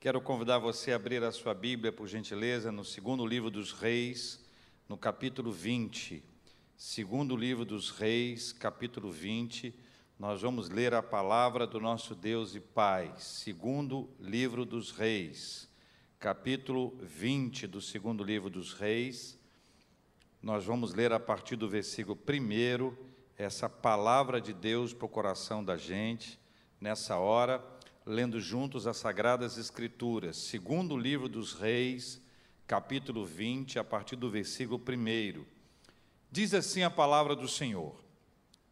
[0.00, 4.42] Quero convidar você a abrir a sua Bíblia, por gentileza, no segundo livro dos Reis,
[4.88, 6.24] no capítulo 20.
[6.74, 9.74] Segundo livro dos Reis, capítulo 20.
[10.18, 13.12] Nós vamos ler a palavra do nosso Deus e Pai.
[13.18, 15.68] Segundo livro dos Reis,
[16.18, 19.38] capítulo 20 do segundo livro dos Reis.
[20.40, 22.96] Nós vamos ler a partir do versículo 1
[23.36, 26.40] essa palavra de Deus para o coração da gente,
[26.80, 27.78] nessa hora
[28.10, 32.20] lendo juntos as Sagradas Escrituras, segundo livro dos Reis,
[32.66, 35.44] capítulo 20, a partir do versículo 1.
[36.28, 37.94] Diz assim a palavra do Senhor: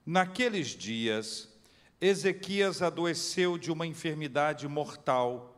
[0.05, 1.49] Naqueles dias,
[2.01, 5.55] Ezequias adoeceu de uma enfermidade mortal.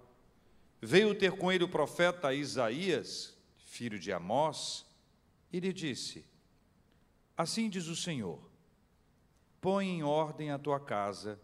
[0.78, 3.34] Veio ter com ele o profeta Isaías,
[3.64, 4.84] filho de Amós,
[5.50, 6.26] e lhe disse:
[7.34, 8.38] Assim diz o Senhor:
[9.58, 11.40] Põe em ordem a tua casa,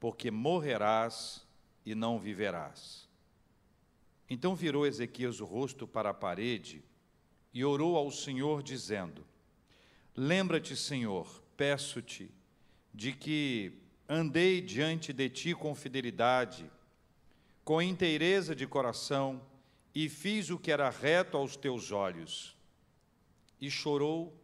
[0.00, 1.46] porque morrerás
[1.90, 3.08] e não viverás.
[4.28, 6.84] Então virou Ezequias o rosto para a parede
[7.52, 9.24] e orou ao Senhor, dizendo:
[10.14, 12.30] Lembra-te, Senhor, peço-te,
[12.92, 13.72] de que
[14.06, 16.70] andei diante de ti com fidelidade,
[17.64, 19.40] com inteireza de coração,
[19.94, 22.54] e fiz o que era reto aos teus olhos.
[23.58, 24.38] E chorou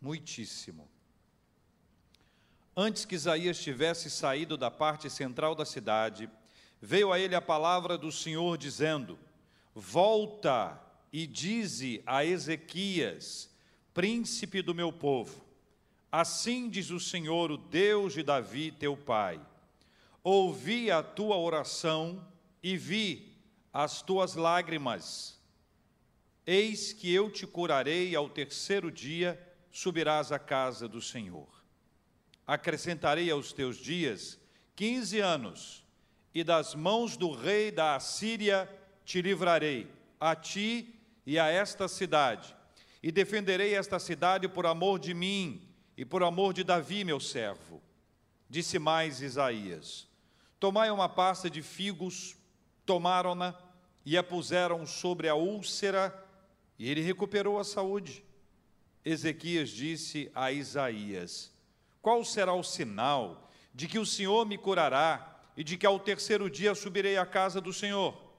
[0.00, 0.90] muitíssimo.
[2.74, 6.28] Antes que Isaías tivesse saído da parte central da cidade,
[6.80, 9.18] veio a ele a palavra do Senhor dizendo:
[9.74, 10.80] Volta
[11.12, 13.50] e dize a Ezequias,
[13.92, 15.44] príncipe do meu povo:
[16.10, 19.38] Assim diz o Senhor, o Deus de Davi, teu pai:
[20.24, 22.26] Ouvi a tua oração
[22.62, 23.36] e vi
[23.70, 25.38] as tuas lágrimas.
[26.46, 29.38] Eis que eu te curarei ao terceiro dia,
[29.70, 31.61] subirás à casa do Senhor
[32.46, 34.38] acrescentarei aos teus dias
[34.74, 35.84] quinze anos,
[36.34, 38.68] e das mãos do rei da Assíria
[39.04, 39.86] te livrarei,
[40.18, 40.94] a ti
[41.26, 42.56] e a esta cidade,
[43.02, 47.82] e defenderei esta cidade por amor de mim e por amor de Davi, meu servo.
[48.48, 50.08] Disse mais Isaías:
[50.58, 52.36] Tomai uma pasta de figos,
[52.86, 53.54] tomaram-na
[54.04, 56.12] e a puseram sobre a úlcera,
[56.78, 58.24] e ele recuperou a saúde.
[59.04, 61.52] Ezequias disse a Isaías:
[62.02, 66.50] qual será o sinal de que o Senhor me curará e de que ao terceiro
[66.50, 68.34] dia subirei à casa do Senhor?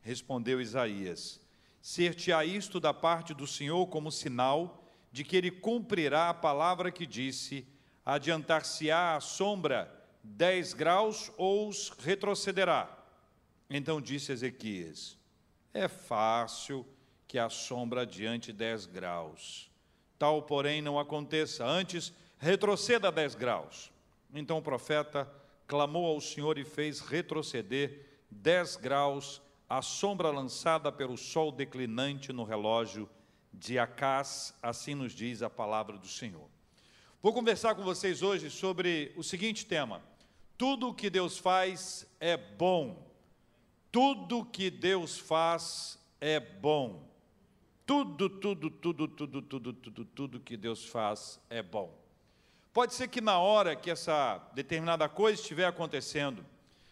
[0.00, 1.38] Respondeu Isaías:
[1.82, 4.82] Ser-te-á isto da parte do Senhor como sinal
[5.12, 7.66] de que ele cumprirá a palavra que disse:
[8.04, 12.98] Adiantar-se-á a sombra dez graus ou retrocederá?
[13.68, 15.18] Então disse Ezequias:
[15.74, 16.86] É fácil
[17.26, 19.70] que a sombra adiante dez graus.
[20.18, 21.64] Tal, porém, não aconteça.
[21.64, 23.92] Antes, retroceda 10 graus.
[24.32, 25.30] Então o profeta
[25.66, 32.44] clamou ao Senhor e fez retroceder 10 graus a sombra lançada pelo sol declinante no
[32.44, 33.08] relógio
[33.52, 36.48] de Acás, assim nos diz a palavra do Senhor.
[37.20, 40.00] Vou conversar com vocês hoje sobre o seguinte tema:
[40.56, 43.06] tudo que Deus faz é bom.
[43.90, 47.08] Tudo que Deus faz é bom.
[47.84, 51.97] Tudo, tudo, tudo, tudo, tudo, tudo, tudo que Deus faz é bom.
[52.72, 56.44] Pode ser que na hora que essa determinada coisa estiver acontecendo,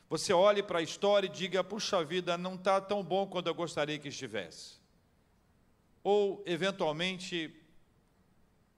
[0.09, 3.55] você olhe para a história e diga: puxa vida, não está tão bom quanto eu
[3.55, 4.77] gostaria que estivesse.
[6.03, 7.55] Ou, eventualmente,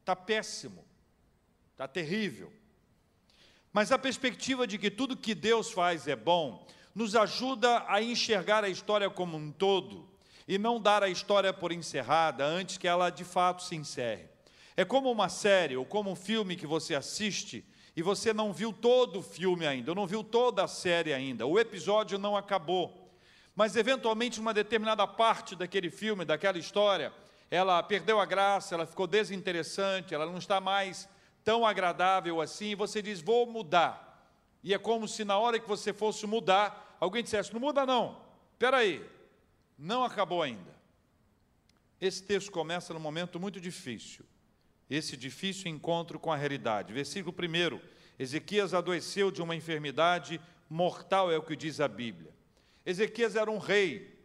[0.01, 0.85] está péssimo,
[1.73, 2.53] está terrível.
[3.73, 8.65] Mas a perspectiva de que tudo que Deus faz é bom, nos ajuda a enxergar
[8.65, 10.09] a história como um todo
[10.49, 14.29] e não dar a história por encerrada antes que ela de fato se encerre.
[14.79, 17.65] É como uma série ou como um filme que você assiste
[17.97, 21.45] e você não viu todo o filme ainda, ou não viu toda a série ainda,
[21.45, 23.11] o episódio não acabou.
[23.57, 27.13] Mas eventualmente uma determinada parte daquele filme, daquela história,
[27.51, 31.09] ela perdeu a graça, ela ficou desinteressante, ela não está mais
[31.43, 34.31] tão agradável assim, e você diz: "Vou mudar".
[34.63, 38.23] E é como se na hora que você fosse mudar, alguém dissesse: "Não muda não.
[38.53, 39.05] Espera aí.
[39.77, 40.73] Não acabou ainda".
[42.01, 44.25] Esse texto começa num momento muito difícil
[44.89, 46.93] esse difícil encontro com a realidade.
[46.93, 47.81] Versículo 1:
[48.19, 52.33] Ezequias adoeceu de uma enfermidade mortal, é o que diz a Bíblia.
[52.85, 54.19] Ezequias era um rei,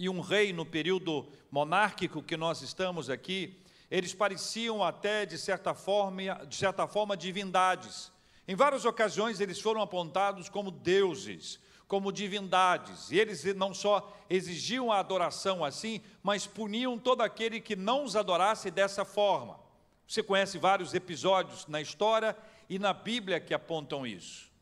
[0.00, 5.74] e um rei no período monárquico que nós estamos aqui, eles pareciam até, de certa
[5.74, 8.10] forma, de certa forma divindades.
[8.48, 14.92] Em várias ocasiões eles foram apontados como deuses, como divindades, e eles não só exigiam
[14.92, 19.58] a adoração assim, mas puniam todo aquele que não os adorasse dessa forma.
[20.06, 22.36] Você conhece vários episódios na história
[22.68, 24.52] e na Bíblia que apontam isso.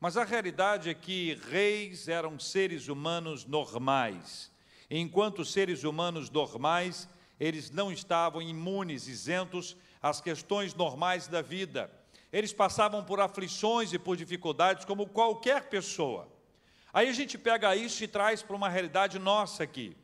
[0.00, 4.50] Mas a realidade é que reis eram seres humanos normais.
[4.90, 11.88] Enquanto seres humanos normais, eles não estavam imunes, isentos às questões normais da vida.
[12.32, 16.33] Eles passavam por aflições e por dificuldades como qualquer pessoa.
[16.94, 19.96] Aí a gente pega isso e traz para uma realidade nossa aqui.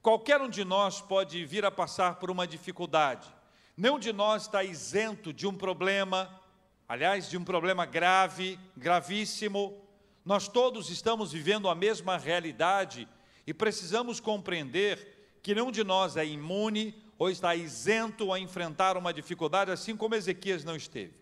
[0.00, 3.28] Qualquer um de nós pode vir a passar por uma dificuldade.
[3.76, 6.40] Nenhum de nós está isento de um problema,
[6.88, 9.78] aliás, de um problema grave, gravíssimo.
[10.24, 13.06] Nós todos estamos vivendo a mesma realidade
[13.46, 19.12] e precisamos compreender que nenhum de nós é imune ou está isento a enfrentar uma
[19.12, 21.12] dificuldade, assim como Ezequias não esteve.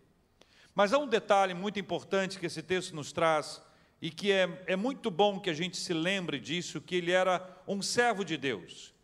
[0.72, 3.60] Mas há um detalhe muito importante que esse texto nos traz
[4.06, 7.44] e que é, é muito bom que a gente se lembre disso, que ele era
[7.66, 8.94] um servo de Deus.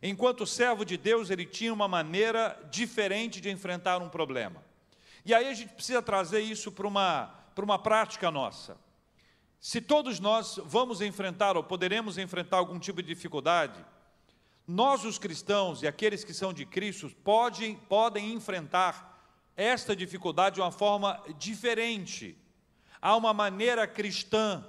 [0.00, 4.62] Enquanto servo de Deus, ele tinha uma maneira diferente de enfrentar um problema.
[5.24, 7.26] E aí a gente precisa trazer isso para uma,
[7.56, 8.76] para uma prática nossa.
[9.58, 13.84] Se todos nós vamos enfrentar ou poderemos enfrentar algum tipo de dificuldade,
[14.64, 20.60] nós, os cristãos e aqueles que são de Cristo, podem, podem enfrentar esta dificuldade de
[20.60, 22.40] uma forma diferente.
[23.02, 24.64] Há uma maneira cristã,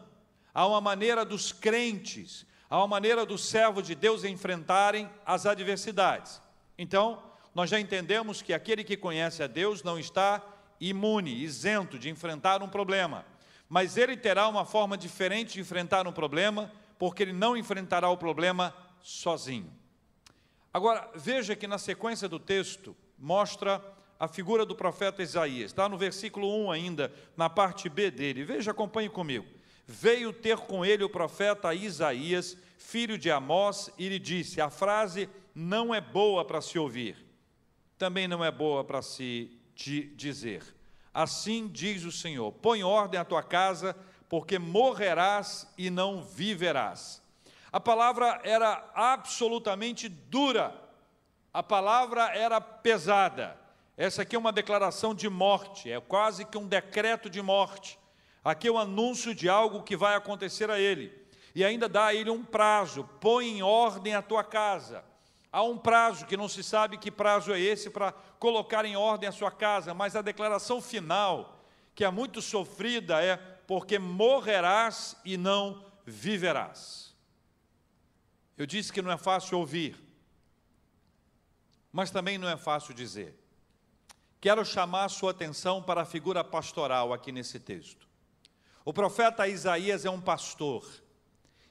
[0.51, 6.41] há uma maneira dos crentes, há uma maneira dos servos de Deus enfrentarem as adversidades.
[6.75, 7.21] Então,
[7.53, 10.41] nós já entendemos que aquele que conhece a Deus não está
[10.79, 13.23] imune, isento de enfrentar um problema,
[13.69, 18.17] mas ele terá uma forma diferente de enfrentar um problema, porque ele não enfrentará o
[18.17, 19.71] problema sozinho.
[20.73, 23.79] Agora, veja que na sequência do texto mostra
[24.23, 25.71] a figura do profeta Isaías.
[25.71, 28.45] Está no versículo 1 ainda, na parte B dele.
[28.45, 29.45] Veja, acompanhe comigo.
[29.85, 35.29] Veio ter com ele o profeta Isaías, filho de Amós, e lhe disse: A frase
[35.53, 37.17] não é boa para se ouvir,
[37.97, 40.63] também não é boa para se dizer.
[41.13, 43.93] Assim diz o Senhor: Põe ordem à tua casa,
[44.29, 47.21] porque morrerás e não viverás.
[47.73, 50.73] A palavra era absolutamente dura,
[51.53, 53.61] a palavra era pesada.
[54.03, 57.97] Essa aqui é uma declaração de morte, é quase que um decreto de morte.
[58.43, 61.25] Aqui é o um anúncio de algo que vai acontecer a ele.
[61.55, 65.05] E ainda dá a ele um prazo: põe em ordem a tua casa.
[65.49, 69.29] Há um prazo que não se sabe que prazo é esse para colocar em ordem
[69.29, 71.63] a sua casa, mas a declaração final,
[71.95, 77.15] que é muito sofrida, é: porque morrerás e não viverás.
[78.57, 79.97] Eu disse que não é fácil ouvir,
[81.89, 83.42] mas também não é fácil dizer.
[84.43, 88.05] Quero chamar a sua atenção para a figura pastoral aqui nesse texto.
[88.83, 90.85] O profeta Isaías é um pastor.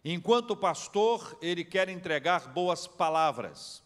[0.03, 3.83] Enquanto pastor, ele quer entregar boas palavras.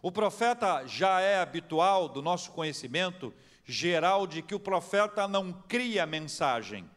[0.00, 3.34] O profeta já é habitual do nosso conhecimento
[3.66, 6.88] geral de que o profeta não cria mensagem.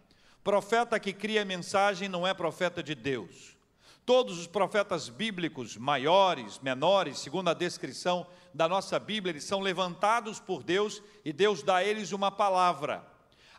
[0.42, 3.58] Profeta que cria mensagem não é profeta de Deus.
[4.06, 10.40] Todos os profetas bíblicos, maiores, menores, segundo a descrição da nossa Bíblia, eles são levantados
[10.40, 13.06] por Deus e Deus dá a eles uma palavra.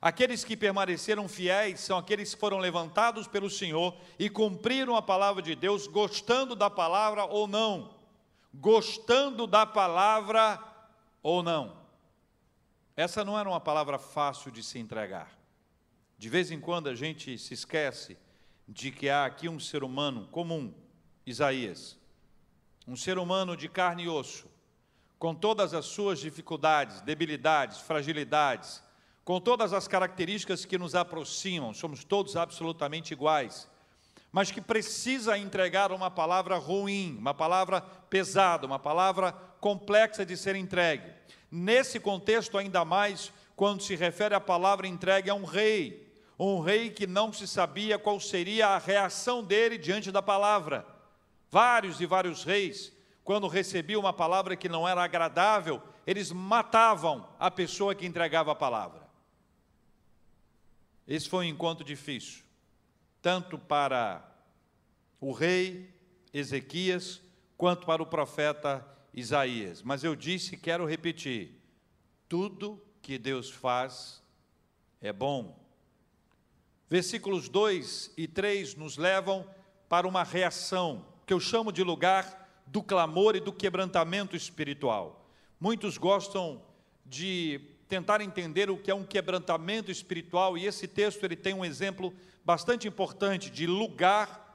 [0.00, 5.42] Aqueles que permaneceram fiéis são aqueles que foram levantados pelo Senhor e cumpriram a palavra
[5.42, 7.94] de Deus, gostando da palavra ou não.
[8.54, 10.58] Gostando da palavra
[11.22, 11.76] ou não.
[12.96, 15.30] Essa não era uma palavra fácil de se entregar.
[16.16, 18.16] De vez em quando a gente se esquece
[18.66, 20.72] de que há aqui um ser humano comum,
[21.26, 21.98] Isaías,
[22.88, 24.55] um ser humano de carne e osso,
[25.18, 28.82] com todas as suas dificuldades, debilidades, fragilidades,
[29.24, 33.68] com todas as características que nos aproximam, somos todos absolutamente iguais,
[34.30, 40.54] mas que precisa entregar uma palavra ruim, uma palavra pesada, uma palavra complexa de ser
[40.54, 41.10] entregue.
[41.50, 46.06] Nesse contexto, ainda mais, quando se refere à palavra entregue a um rei,
[46.38, 50.86] um rei que não se sabia qual seria a reação dele diante da palavra.
[51.50, 52.92] Vários e vários reis,
[53.26, 58.54] quando recebiam uma palavra que não era agradável, eles matavam a pessoa que entregava a
[58.54, 59.06] palavra.
[61.06, 62.42] Esse foi um encontro difícil,
[63.20, 64.26] tanto para
[65.20, 65.94] o rei
[66.32, 67.20] Ezequias,
[67.58, 69.82] quanto para o profeta Isaías.
[69.82, 71.60] Mas eu disse e quero repetir:
[72.26, 74.22] tudo que Deus faz
[75.02, 75.66] é bom
[76.88, 79.48] Versículos 2 e 3 nos levam
[79.88, 85.26] para uma reação, que eu chamo de lugar do clamor e do quebrantamento espiritual.
[85.60, 86.60] Muitos gostam
[87.04, 91.64] de tentar entender o que é um quebrantamento espiritual, e esse texto ele tem um
[91.64, 92.12] exemplo
[92.44, 94.46] bastante importante de lugar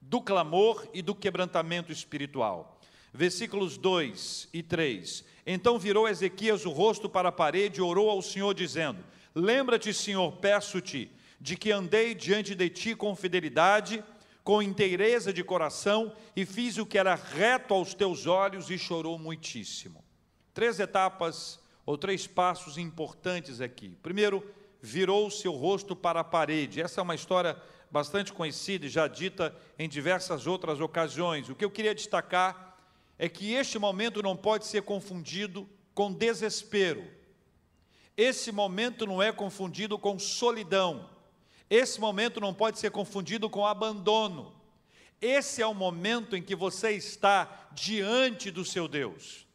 [0.00, 2.78] do clamor e do quebrantamento espiritual.
[3.12, 5.24] Versículos 2 e 3.
[5.46, 10.32] Então virou Ezequias o rosto para a parede e orou ao Senhor, dizendo: Lembra-te, Senhor,
[10.32, 11.10] peço-te,
[11.40, 14.02] de que andei diante de ti com fidelidade,
[14.44, 19.18] com inteireza de coração, e fiz o que era reto aos teus olhos, e chorou
[19.18, 20.04] muitíssimo.
[20.52, 23.96] Três etapas ou três passos importantes aqui.
[24.02, 24.46] Primeiro,
[24.80, 26.80] virou seu rosto para a parede.
[26.82, 27.56] Essa é uma história
[27.90, 31.48] bastante conhecida e já dita em diversas outras ocasiões.
[31.48, 32.76] O que eu queria destacar
[33.18, 37.04] é que este momento não pode ser confundido com desespero.
[38.16, 41.08] Esse momento não é confundido com solidão.
[41.68, 44.54] Esse momento não pode ser confundido com abandono.
[45.20, 49.46] Esse é o momento em que você está diante do seu Deus.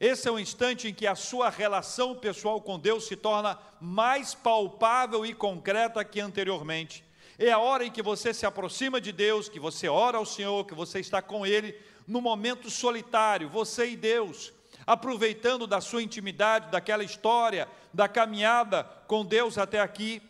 [0.00, 4.34] Esse é o instante em que a sua relação pessoal com Deus se torna mais
[4.34, 7.04] palpável e concreta que anteriormente.
[7.38, 10.66] É a hora em que você se aproxima de Deus, que você ora ao Senhor,
[10.66, 11.74] que você está com Ele,
[12.06, 14.52] no momento solitário, você e Deus,
[14.86, 20.20] aproveitando da sua intimidade, daquela história, da caminhada com Deus até aqui.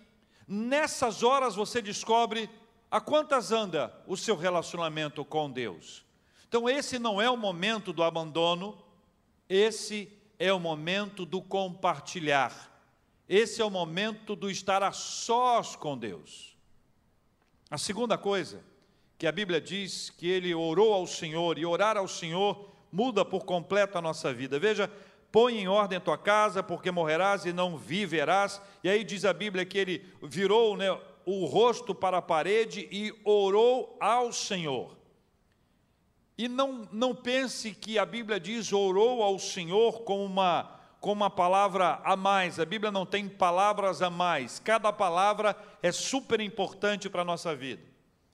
[0.47, 2.51] Nessas horas você descobre
[2.91, 6.05] a quantas anda o seu relacionamento com Deus.
[6.47, 8.79] Então, esse não é o momento do abandono,
[9.49, 10.09] esse
[10.39, 12.71] é o momento do compartilhar,
[13.29, 16.57] esse é o momento do estar a sós com Deus.
[17.71, 18.63] A segunda coisa
[19.19, 23.45] que a Bíblia diz que ele orou ao Senhor, e orar ao Senhor muda por
[23.45, 24.59] completo a nossa vida.
[24.59, 24.91] Veja,
[25.35, 28.63] põe em ordem a tua casa, porque morrerás e não viverás.
[28.85, 33.13] E aí diz a Bíblia que ele virou né, o rosto para a parede e
[33.25, 34.97] orou ao Senhor.
[36.39, 41.29] E não, não pense que a Bíblia diz orou ao Senhor com uma, com uma
[41.29, 42.61] palavra a mais.
[42.61, 44.61] A Bíblia não tem palavras a mais.
[44.61, 47.83] Cada palavra é super importante para a nossa vida.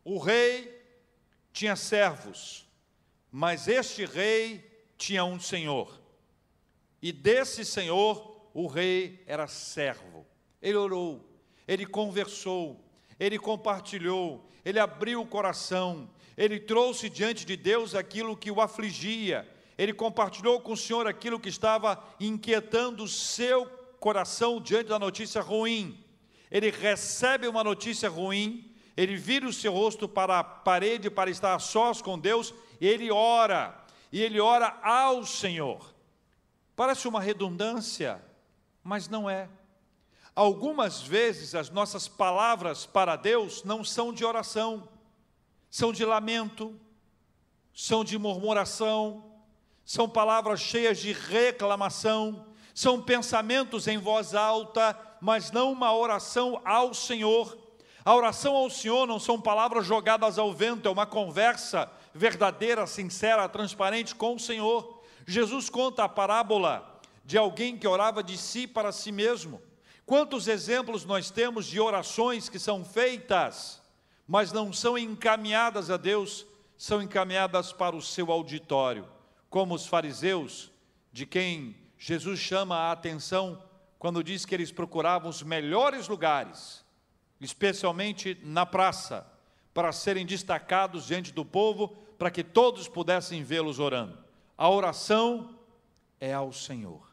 [0.05, 0.85] O rei
[1.51, 2.69] tinha servos,
[3.33, 4.63] mas este rei
[4.99, 6.00] tinha um senhor.
[7.03, 10.27] E desse Senhor, o rei era servo.
[10.61, 11.25] Ele orou,
[11.67, 12.85] ele conversou,
[13.19, 19.49] ele compartilhou, ele abriu o coração, ele trouxe diante de Deus aquilo que o afligia,
[19.79, 23.65] ele compartilhou com o Senhor aquilo que estava inquietando o seu
[23.99, 26.05] coração diante da notícia ruim.
[26.51, 31.55] Ele recebe uma notícia ruim, ele vira o seu rosto para a parede para estar
[31.55, 33.75] a sós com Deus, e ele ora,
[34.13, 35.90] e ele ora ao Senhor.
[36.81, 38.25] Parece uma redundância,
[38.83, 39.51] mas não é.
[40.35, 44.89] Algumas vezes as nossas palavras para Deus não são de oração,
[45.69, 46.75] são de lamento,
[47.75, 49.23] são de murmuração,
[49.85, 56.95] são palavras cheias de reclamação, são pensamentos em voz alta, mas não uma oração ao
[56.95, 57.59] Senhor.
[58.03, 63.47] A oração ao Senhor não são palavras jogadas ao vento, é uma conversa verdadeira, sincera,
[63.51, 65.00] transparente com o Senhor.
[65.31, 69.63] Jesus conta a parábola de alguém que orava de si para si mesmo.
[70.05, 73.81] Quantos exemplos nós temos de orações que são feitas,
[74.27, 76.45] mas não são encaminhadas a Deus,
[76.77, 79.07] são encaminhadas para o seu auditório,
[79.49, 80.73] como os fariseus,
[81.13, 83.63] de quem Jesus chama a atenção
[84.01, 86.85] quando diz que eles procuravam os melhores lugares,
[87.41, 89.25] especialmente na praça,
[89.73, 94.30] para serem destacados diante do povo, para que todos pudessem vê-los orando.
[94.61, 95.59] A oração
[96.21, 97.11] é ao Senhor.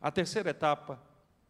[0.00, 0.98] A terceira etapa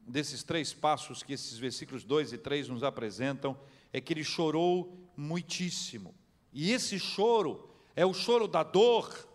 [0.00, 3.56] desses três passos que esses versículos 2 e 3 nos apresentam
[3.92, 6.12] é que ele chorou muitíssimo.
[6.52, 9.28] E esse choro é o choro da dor,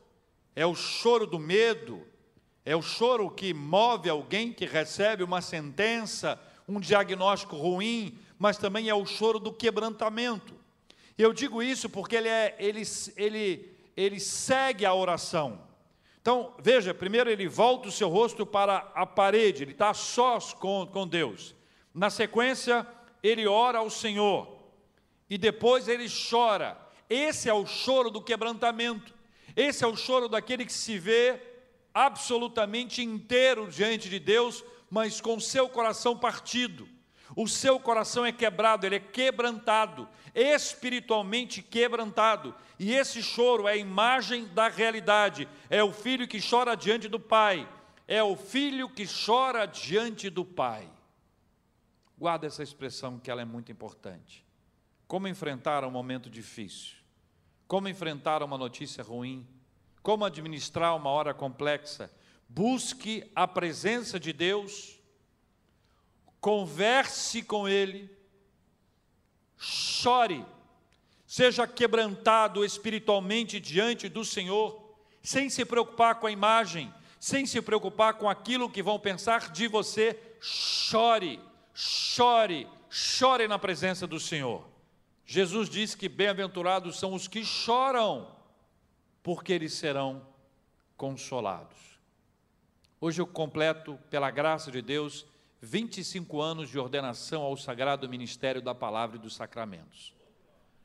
[0.54, 2.06] é o choro do medo,
[2.66, 6.38] é o choro que move alguém que recebe uma sentença,
[6.68, 10.56] um diagnóstico ruim, mas também é o choro do quebrantamento.
[11.18, 12.82] Eu digo isso porque ele, é, ele,
[13.16, 15.64] ele, ele segue a oração.
[16.25, 20.84] Então, veja, primeiro ele volta o seu rosto para a parede, ele está sós com,
[20.91, 21.53] com Deus.
[21.94, 22.84] Na sequência,
[23.22, 24.58] ele ora ao Senhor.
[25.29, 26.79] E depois ele chora.
[27.08, 29.13] Esse é o choro do quebrantamento.
[29.55, 31.39] Esse é o choro daquele que se vê
[31.94, 36.89] absolutamente inteiro diante de Deus, mas com seu coração partido.
[37.36, 42.56] O seu coração é quebrado, ele é quebrantado, espiritualmente quebrantado.
[42.80, 45.48] E esse choro é a imagem da realidade.
[45.70, 47.68] É o filho que chora diante do pai.
[48.08, 50.89] É o filho que chora diante do pai.
[52.18, 54.46] Guarda essa expressão que ela é muito importante.
[55.06, 56.96] Como enfrentar um momento difícil?
[57.68, 59.46] Como enfrentar uma notícia ruim?
[60.01, 62.10] Como administrar uma hora complexa?
[62.48, 64.95] Busque a presença de Deus
[66.46, 68.08] converse com Ele,
[69.58, 70.46] chore,
[71.25, 78.14] seja quebrantado espiritualmente diante do Senhor, sem se preocupar com a imagem, sem se preocupar
[78.14, 81.40] com aquilo que vão pensar de você, chore,
[81.74, 84.64] chore, chore na presença do Senhor.
[85.25, 88.32] Jesus disse que bem-aventurados são os que choram,
[89.24, 90.22] porque eles serão
[90.96, 91.98] consolados.
[93.02, 95.25] Hoje eu completo, pela graça de Deus,
[95.65, 100.13] 25 anos de ordenação ao sagrado ministério da palavra e dos sacramentos.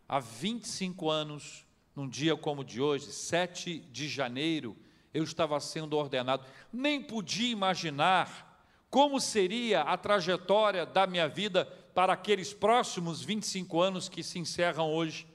[0.08, 4.74] Há 25 anos, num dia como de hoje, 7 de janeiro,
[5.12, 6.46] eu estava sendo ordenado.
[6.72, 8.58] Nem podia imaginar
[8.88, 14.90] como seria a trajetória da minha vida para aqueles próximos 25 anos que se encerram
[14.90, 15.26] hoje.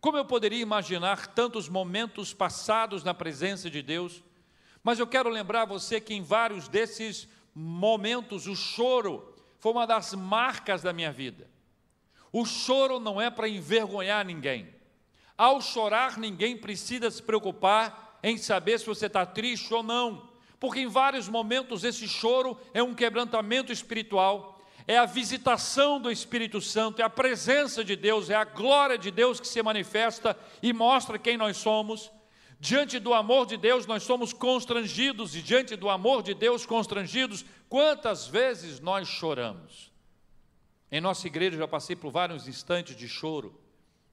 [0.00, 4.24] Como eu poderia imaginar tantos momentos passados na presença de Deus?
[4.82, 10.12] Mas eu quero lembrar você que em vários desses momentos o choro foi uma das
[10.14, 11.48] marcas da minha vida.
[12.32, 14.74] O choro não é para envergonhar ninguém.
[15.38, 20.80] Ao chorar, ninguém precisa se preocupar em saber se você está triste ou não, porque
[20.80, 27.00] em vários momentos esse choro é um quebrantamento espiritual, é a visitação do Espírito Santo,
[27.00, 31.18] é a presença de Deus, é a glória de Deus que se manifesta e mostra
[31.18, 32.10] quem nós somos.
[32.64, 37.44] Diante do amor de Deus, nós somos constrangidos, e diante do amor de Deus, constrangidos,
[37.68, 39.92] quantas vezes nós choramos?
[40.90, 43.60] Em nossa igreja, já passei por vários instantes de choro,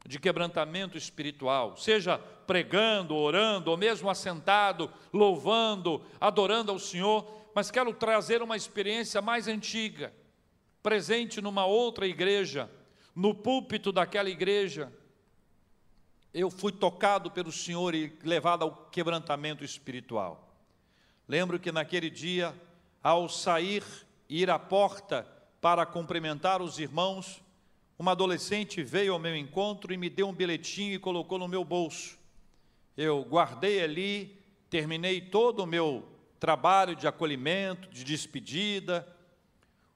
[0.05, 7.93] de quebrantamento espiritual, seja pregando, orando, ou mesmo assentado, louvando, adorando ao Senhor, mas quero
[7.93, 10.13] trazer uma experiência mais antiga,
[10.83, 12.69] presente numa outra igreja,
[13.15, 14.91] no púlpito daquela igreja,
[16.33, 20.47] eu fui tocado pelo Senhor e levado ao quebrantamento espiritual.
[21.27, 22.53] Lembro que naquele dia,
[23.03, 23.83] ao sair
[24.29, 25.27] e ir à porta
[25.59, 27.41] para cumprimentar os irmãos,
[27.99, 31.63] uma adolescente veio ao meu encontro e me deu um bilhetinho e colocou no meu
[31.63, 32.17] bolso.
[32.95, 36.07] Eu guardei ali, terminei todo o meu
[36.39, 39.07] trabalho de acolhimento, de despedida,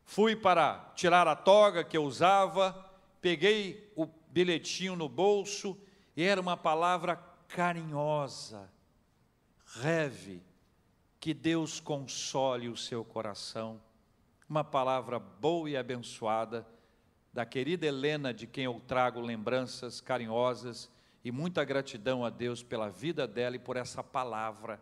[0.04, 2.76] fui para tirar a toga que eu usava,
[3.22, 5.76] peguei o bilhetinho no bolso
[6.16, 8.70] e era uma palavra carinhosa,
[9.82, 10.42] reve,
[11.20, 13.82] que Deus console o seu coração.
[14.48, 16.66] Uma palavra boa e abençoada
[17.34, 20.90] da querida Helena, de quem eu trago lembranças carinhosas
[21.24, 24.80] e muita gratidão a Deus pela vida dela e por essa palavra.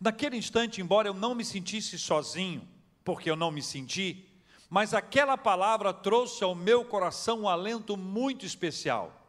[0.00, 2.68] Naquele instante, embora eu não me sentisse sozinho,
[3.04, 4.28] porque eu não me senti,
[4.68, 9.25] mas aquela palavra trouxe ao meu coração um alento muito especial.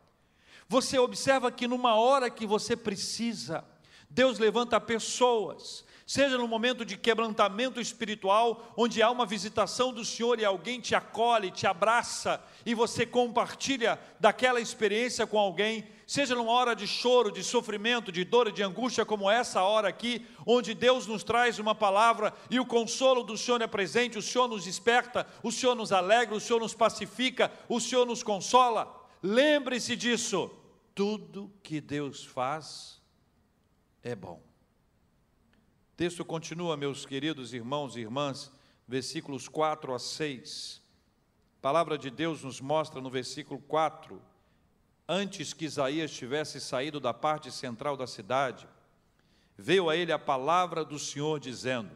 [0.69, 3.63] Você observa que numa hora que você precisa,
[4.09, 10.39] Deus levanta pessoas, seja no momento de quebrantamento espiritual, onde há uma visitação do Senhor
[10.39, 16.51] e alguém te acolhe, te abraça e você compartilha daquela experiência com alguém, seja numa
[16.51, 20.73] hora de choro, de sofrimento, de dor e de angústia, como essa hora aqui, onde
[20.73, 24.65] Deus nos traz uma palavra e o consolo do Senhor é presente, o Senhor nos
[24.65, 29.06] desperta, o Senhor nos alegra, o Senhor nos pacifica, o Senhor nos consola.
[29.21, 30.51] Lembre-se disso.
[30.93, 32.99] Tudo que Deus faz
[34.03, 34.41] é bom.
[35.93, 38.51] O texto continua, meus queridos irmãos e irmãs,
[38.87, 40.81] versículos 4 a 6.
[41.57, 44.21] A palavra de Deus nos mostra no versículo 4,
[45.07, 48.67] antes que Isaías tivesse saído da parte central da cidade,
[49.57, 51.91] veio a ele a palavra do Senhor dizendo: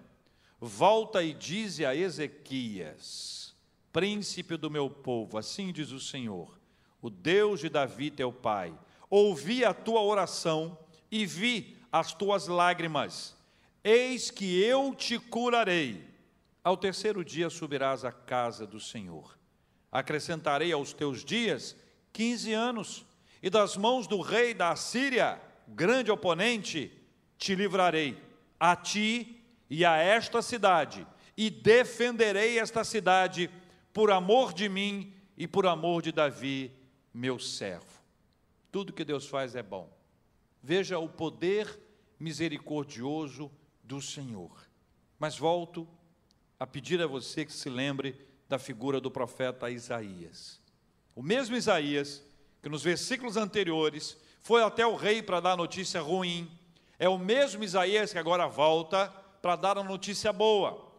[0.60, 3.56] Volta e dize a Ezequias,
[3.92, 6.61] príncipe do meu povo, assim diz o Senhor:
[7.02, 8.74] o Deus de Davi, teu pai,
[9.10, 10.78] ouvi a tua oração
[11.10, 13.36] e vi as tuas lágrimas.
[13.84, 16.08] Eis que eu te curarei.
[16.64, 19.38] Ao terceiro dia subirás à casa do Senhor.
[19.92, 21.76] Acrescentarei aos teus dias
[22.14, 23.06] quinze anos,
[23.42, 26.92] e das mãos do rei da Assíria, grande oponente,
[27.38, 28.18] te livrarei,
[28.60, 33.50] a ti e a esta cidade, e defenderei esta cidade
[33.94, 36.72] por amor de mim e por amor de Davi,
[37.14, 38.02] meu servo.
[38.72, 39.90] Tudo que Deus faz é bom.
[40.64, 41.80] Veja o poder
[42.20, 43.52] misericordioso
[43.84, 44.52] do Senhor.
[45.20, 45.88] Mas volto
[46.60, 48.16] a pedir a você que se lembre
[48.48, 50.62] da figura do profeta Isaías.
[51.16, 52.24] O mesmo Isaías
[52.62, 56.50] que nos versículos anteriores foi até o rei para dar notícia ruim,
[57.00, 59.08] é o mesmo Isaías que agora volta
[59.42, 60.91] para dar a notícia boa.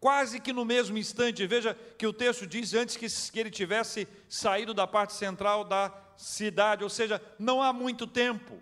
[0.00, 4.72] Quase que no mesmo instante, veja que o texto diz antes que, ele tivesse saído
[4.72, 8.60] da parte central da cidade, ou seja, não há muito tempo.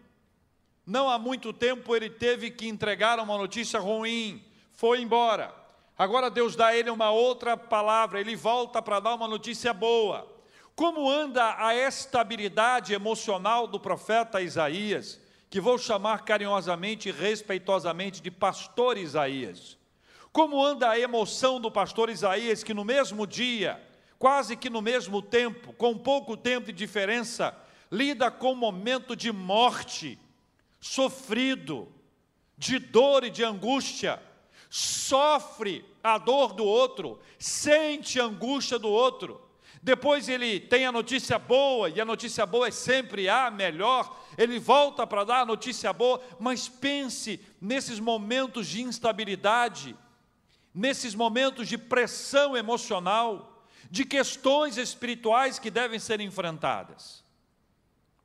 [0.87, 5.55] Não há muito tempo ele teve que entregar uma notícia ruim, foi embora.
[5.99, 10.31] Agora Deus dá a ele uma outra palavra, ele volta para dar uma notícia boa.
[10.75, 15.21] Como anda a estabilidade emocional do profeta Isaías,
[15.51, 19.77] que vou chamar carinhosamente e respeitosamente de pastor Isaías?
[20.37, 23.83] Como anda a emoção do pastor Isaías, que no mesmo dia,
[24.19, 27.57] quase que no mesmo tempo, com pouco tempo de diferença,
[27.91, 30.19] lida com um momento de morte,
[30.79, 31.89] sofrido,
[32.55, 34.23] de dor e de angústia,
[34.69, 39.41] sofre a dor do outro, sente a angústia do outro.
[39.83, 44.15] Depois ele tem a notícia boa, e a notícia boa é sempre a melhor.
[44.37, 49.97] Ele volta para dar a notícia boa, mas pense nesses momentos de instabilidade,
[50.77, 57.25] nesses momentos de pressão emocional, de questões espirituais que devem ser enfrentadas.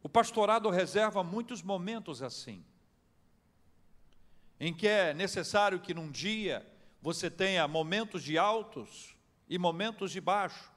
[0.03, 2.61] O pastorado reserva muitos momentos assim,
[4.59, 6.67] em que é necessário que num dia
[7.01, 9.15] você tenha momentos de altos
[9.47, 10.69] e momentos de baixo,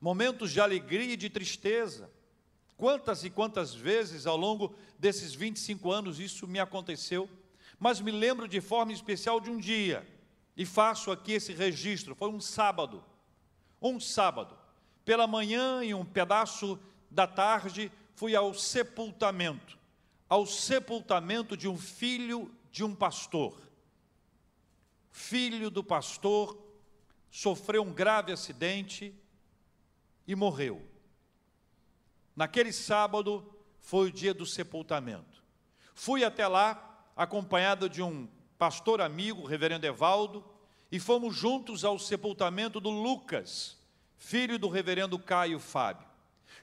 [0.00, 2.10] momentos de alegria e de tristeza.
[2.76, 7.30] Quantas e quantas vezes ao longo desses 25 anos isso me aconteceu,
[7.78, 10.04] mas me lembro de forma especial de um dia,
[10.56, 12.14] e faço aqui esse registro.
[12.14, 13.04] Foi um sábado,
[13.80, 14.56] um sábado,
[15.04, 16.78] pela manhã e um pedaço
[17.10, 19.78] da tarde, fui ao sepultamento,
[20.28, 23.60] ao sepultamento de um filho de um pastor.
[25.10, 26.58] Filho do pastor
[27.30, 29.14] sofreu um grave acidente
[30.26, 30.84] e morreu.
[32.34, 35.42] Naquele sábado foi o dia do sepultamento.
[35.94, 40.44] Fui até lá acompanhado de um pastor amigo, reverendo Evaldo,
[40.90, 43.76] e fomos juntos ao sepultamento do Lucas,
[44.16, 46.06] filho do reverendo Caio Fábio.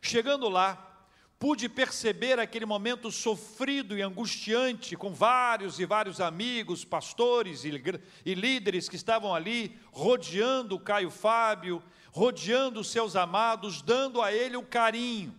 [0.02, 0.92] Chegando lá,
[1.38, 8.88] pude perceber aquele momento sofrido e angustiante, com vários e vários amigos, pastores e, líderes
[8.88, 15.36] que estavam ali, rodeando o Caio Fábio, rodeando seus amados, dando a ele o carinho.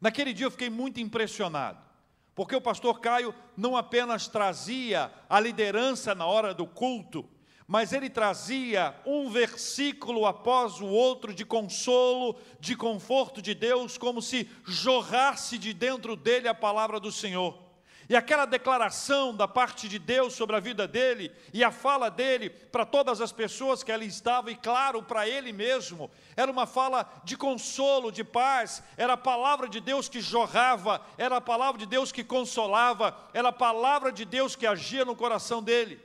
[0.00, 1.78] Naquele dia eu fiquei muito impressionado,
[2.38, 7.28] porque o pastor Caio não apenas trazia a liderança na hora do culto,
[7.66, 14.22] mas ele trazia um versículo após o outro de consolo, de conforto de Deus, como
[14.22, 17.58] se jorrasse de dentro dele a palavra do Senhor.
[18.08, 22.48] E aquela declaração da parte de Deus sobre a vida dele e a fala dele
[22.48, 27.06] para todas as pessoas que ali estavam, e claro, para ele mesmo, era uma fala
[27.22, 31.84] de consolo, de paz, era a palavra de Deus que jorrava, era a palavra de
[31.84, 36.00] Deus que consolava, era a palavra de Deus que agia no coração dele.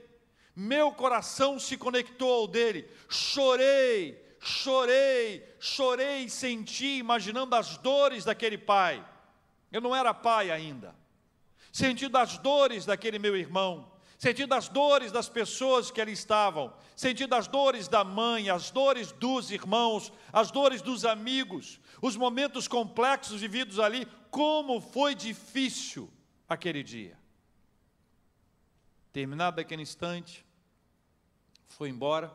[0.53, 8.57] Meu coração se conectou ao dele, chorei, chorei, chorei e senti, imaginando as dores daquele
[8.57, 9.01] pai.
[9.71, 11.01] Eu não era pai ainda
[11.73, 17.33] sentindo as dores daquele meu irmão, sentindo as dores das pessoas que ali estavam, sentindo
[17.33, 23.41] as dores da mãe, as dores dos irmãos, as dores dos amigos, os momentos complexos
[23.41, 26.09] vividos ali, como foi difícil
[26.47, 27.17] aquele dia.
[29.11, 30.45] Terminado aquele instante,
[31.67, 32.31] fui embora,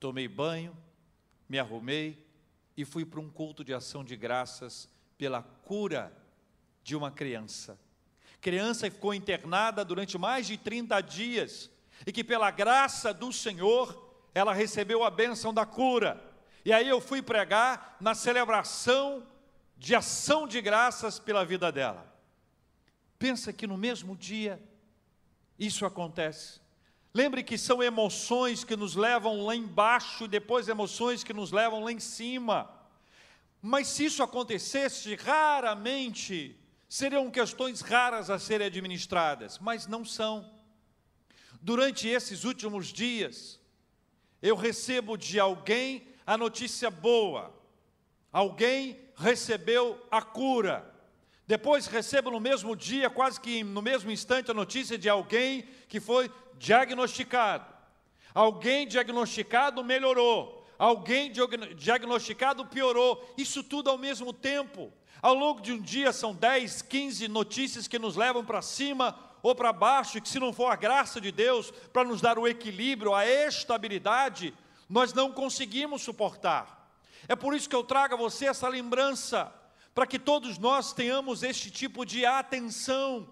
[0.00, 0.76] tomei banho,
[1.48, 2.26] me arrumei
[2.76, 6.19] e fui para um culto de ação de graças pela cura
[6.82, 7.78] de uma criança.
[8.40, 11.70] Criança que ficou internada durante mais de 30 dias
[12.06, 16.22] e que, pela graça do Senhor, ela recebeu a bênção da cura.
[16.64, 19.26] E aí eu fui pregar na celebração
[19.76, 22.06] de ação de graças pela vida dela.
[23.18, 24.62] Pensa que no mesmo dia
[25.58, 26.60] isso acontece.
[27.12, 31.82] Lembre que são emoções que nos levam lá embaixo e depois emoções que nos levam
[31.82, 32.70] lá em cima.
[33.60, 36.59] Mas se isso acontecesse, raramente
[36.90, 40.44] seriam questões raras a serem administradas, mas não são.
[41.62, 43.60] Durante esses últimos dias,
[44.42, 47.54] eu recebo de alguém a notícia boa,
[48.32, 50.92] alguém recebeu a cura.
[51.46, 56.00] Depois recebo no mesmo dia, quase que no mesmo instante, a notícia de alguém que
[56.00, 57.72] foi diagnosticado.
[58.34, 61.32] Alguém diagnosticado melhorou, alguém
[61.76, 63.32] diagnosticado piorou.
[63.38, 64.92] Isso tudo ao mesmo tempo.
[65.22, 69.54] Ao longo de um dia são 10, 15 notícias que nos levam para cima ou
[69.54, 72.46] para baixo, e que se não for a graça de Deus para nos dar o
[72.46, 74.54] equilíbrio, a estabilidade,
[74.88, 76.90] nós não conseguimos suportar.
[77.28, 79.52] É por isso que eu trago a você essa lembrança,
[79.94, 83.28] para que todos nós tenhamos este tipo de atenção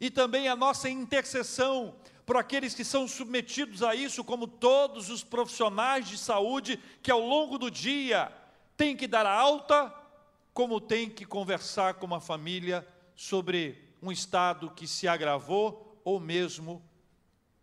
[0.00, 5.22] e também a nossa intercessão por aqueles que são submetidos a isso, como todos os
[5.22, 8.32] profissionais de saúde que ao longo do dia
[8.76, 9.92] têm que dar alta
[10.60, 16.84] como tem que conversar com uma família sobre um estado que se agravou ou mesmo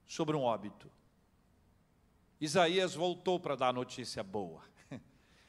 [0.07, 0.89] sobre um óbito.
[2.41, 4.63] Isaías voltou para dar a notícia boa.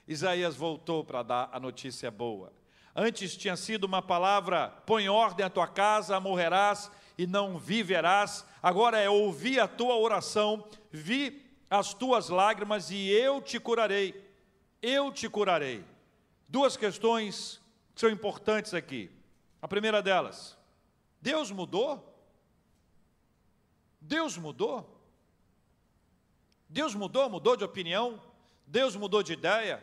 [0.07, 2.53] Isaías voltou para dar a notícia boa.
[2.95, 8.45] Antes tinha sido uma palavra: põe ordem à tua casa, morrerás e não viverás.
[8.63, 14.23] Agora é ouvi a tua oração, vi as tuas lágrimas e eu te curarei.
[14.83, 15.83] eu te curarei.
[16.49, 17.61] Duas questões
[17.95, 19.11] que são importantes aqui.
[19.61, 20.57] A primeira delas,
[21.21, 22.05] Deus mudou?
[24.01, 24.99] Deus mudou?
[26.69, 28.23] Deus mudou, mudou de opinião,
[28.67, 29.83] Deus mudou de ideia.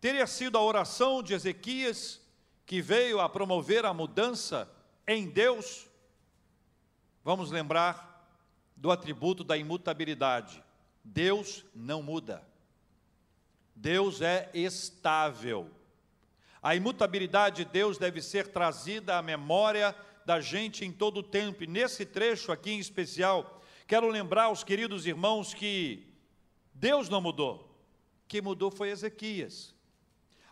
[0.00, 2.20] Teria sido a oração de Ezequias
[2.66, 4.70] que veio a promover a mudança
[5.06, 5.86] em Deus?
[7.24, 8.26] Vamos lembrar
[8.76, 10.62] do atributo da imutabilidade.
[11.04, 12.42] Deus não muda.
[13.74, 15.70] Deus é estável.
[16.62, 21.64] A imutabilidade de Deus deve ser trazida à memória da gente em todo o tempo.
[21.64, 26.06] E nesse trecho aqui em especial, quero lembrar aos queridos irmãos que
[26.72, 27.68] Deus não mudou.
[28.28, 29.74] Quem mudou foi Ezequias.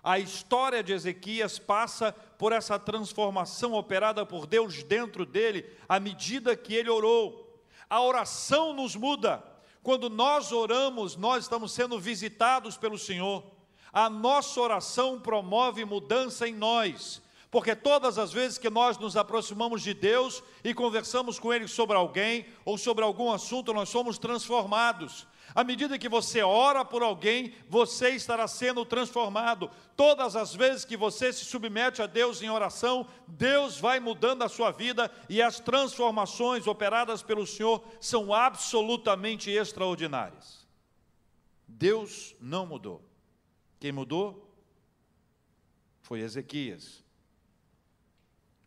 [0.03, 6.57] A história de Ezequias passa por essa transformação operada por Deus dentro dele, à medida
[6.57, 7.63] que ele orou.
[7.89, 9.45] A oração nos muda.
[9.83, 13.60] Quando nós oramos, nós estamos sendo visitados pelo Senhor.
[13.93, 17.21] A nossa oração promove mudança em nós.
[17.51, 21.97] Porque todas as vezes que nós nos aproximamos de Deus e conversamos com Ele sobre
[21.97, 25.27] alguém ou sobre algum assunto, nós somos transformados.
[25.53, 29.69] À medida que você ora por alguém, você estará sendo transformado.
[29.97, 34.49] Todas as vezes que você se submete a Deus em oração, Deus vai mudando a
[34.49, 40.65] sua vida e as transformações operadas pelo Senhor são absolutamente extraordinárias.
[41.67, 43.10] Deus não mudou.
[43.81, 44.47] Quem mudou
[46.03, 47.03] foi Ezequias.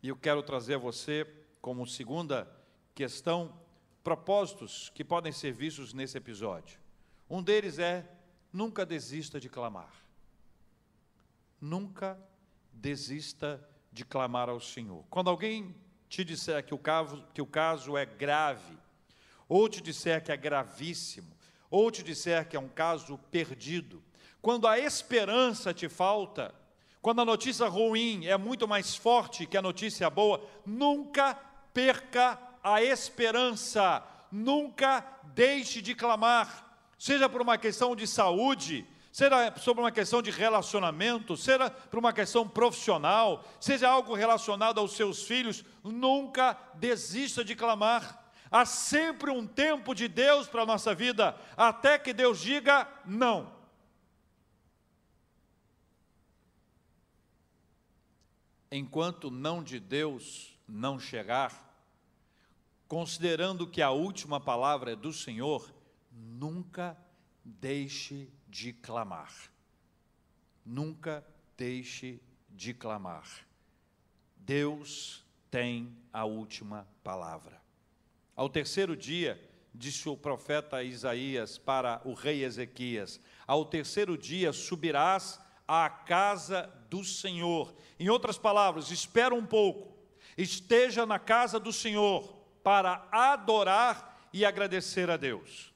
[0.02, 1.24] E eu quero trazer a você,
[1.62, 2.50] como segunda
[2.96, 3.56] questão,
[4.02, 6.80] propósitos que podem ser vistos nesse episódio.
[7.30, 8.10] Um deles é:
[8.52, 9.94] nunca desista de clamar.
[11.60, 12.18] Nunca
[12.72, 15.04] desista de clamar ao Senhor.
[15.08, 15.76] Quando alguém
[16.08, 18.76] te disser que o caso, que o caso é grave,
[19.48, 21.32] ou te disser que é gravíssimo,
[21.70, 24.02] ou te disser que é um caso perdido,
[24.44, 26.54] quando a esperança te falta,
[27.00, 31.34] quando a notícia ruim é muito mais forte que a notícia boa, nunca
[31.72, 35.02] perca a esperança, nunca
[35.34, 41.38] deixe de clamar, seja por uma questão de saúde, seja sobre uma questão de relacionamento,
[41.38, 48.22] seja por uma questão profissional, seja algo relacionado aos seus filhos, nunca desista de clamar.
[48.50, 53.53] Há sempre um tempo de Deus para a nossa vida, até que Deus diga não.
[58.76, 61.78] Enquanto não de Deus não chegar,
[62.88, 65.72] considerando que a última palavra é do Senhor,
[66.10, 66.98] nunca
[67.44, 69.32] deixe de clamar.
[70.66, 71.24] Nunca
[71.56, 73.46] deixe de clamar.
[74.36, 77.62] Deus tem a última palavra.
[78.34, 79.40] Ao terceiro dia,
[79.72, 87.02] disse o profeta Isaías para o rei Ezequias: Ao terceiro dia subirás à casa do
[87.02, 87.74] Senhor.
[87.98, 89.98] Em outras palavras, espera um pouco,
[90.38, 92.22] esteja na casa do Senhor
[92.62, 95.74] para adorar e agradecer a Deus.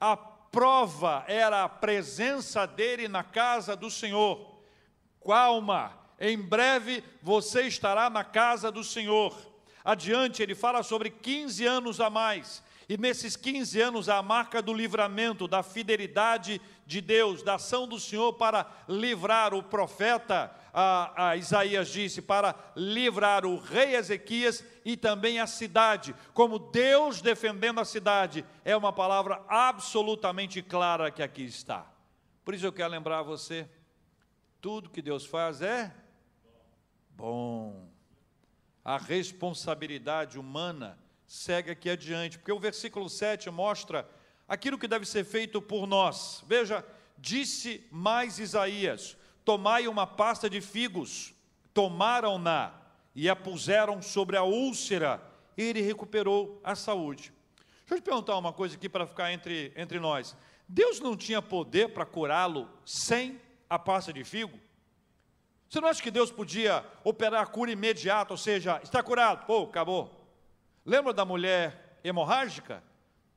[0.00, 4.58] A prova era a presença dele na casa do Senhor.
[5.22, 9.36] Calma, em breve você estará na casa do Senhor.
[9.84, 12.62] Adiante, ele fala sobre 15 anos a mais.
[12.88, 17.98] E nesses 15 anos, a marca do livramento, da fidelidade de Deus, da ação do
[17.98, 24.96] Senhor para livrar o profeta, a, a Isaías disse, para livrar o rei Ezequias e
[24.96, 26.14] também a cidade.
[26.34, 31.86] Como Deus defendendo a cidade, é uma palavra absolutamente clara que aqui está.
[32.44, 33.66] Por isso eu quero lembrar você:
[34.60, 35.94] tudo que Deus faz é
[37.10, 37.88] bom.
[38.84, 40.98] A responsabilidade humana
[41.34, 44.08] segue aqui adiante, porque o versículo 7 mostra
[44.48, 46.44] aquilo que deve ser feito por nós.
[46.46, 46.84] Veja,
[47.18, 51.34] disse mais Isaías: Tomai uma pasta de figos,
[51.74, 52.72] tomaram-na
[53.16, 55.20] e a puseram sobre a úlcera,
[55.56, 57.32] e ele recuperou a saúde.
[57.80, 60.36] Deixa eu te perguntar uma coisa aqui para ficar entre, entre nós.
[60.68, 64.58] Deus não tinha poder para curá-lo sem a pasta de figo?
[65.68, 69.64] Você não acha que Deus podia operar a cura imediata, ou seja, está curado, pô,
[69.64, 70.13] acabou.
[70.84, 72.82] Lembra da mulher hemorrágica?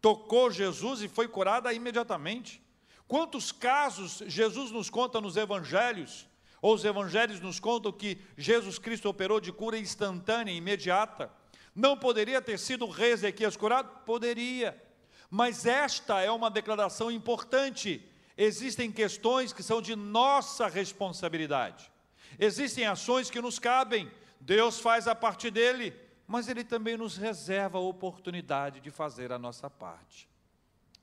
[0.02, 2.62] Tocou Jesus e foi curada imediatamente.
[3.08, 6.28] Quantos casos Jesus nos conta nos evangelhos?
[6.62, 11.32] Ou os evangelhos nos contam que Jesus Cristo operou de cura instantânea, imediata.
[11.74, 14.04] Não poderia ter sido o rei Ezequias curado?
[14.06, 14.82] Poderia.
[15.30, 18.04] Mas esta é uma declaração importante.
[18.38, 21.90] Existem questões que são de nossa responsabilidade.
[22.38, 24.12] Existem ações que nos cabem.
[24.42, 29.40] Deus faz a parte dele mas Ele também nos reserva a oportunidade de fazer a
[29.40, 30.30] nossa parte.